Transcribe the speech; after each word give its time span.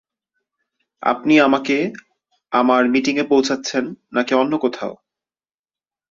আপনি 1.03 1.33
আমাকে 1.39 1.77
আমার 2.51 2.81
মিটিংয়ে 2.89 3.25
পৌছাচ্ছেন 3.29 3.83
নাকি 4.13 4.33
অন্য 4.35 4.53
কোথাও? 4.57 4.93